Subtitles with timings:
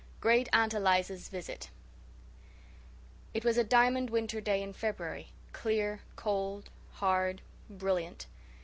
[0.19, 1.69] GREAT AUNT ELIZA'S VISIT
[3.35, 8.25] It was a diamond winter day in February clear, cold, hard, brilliant.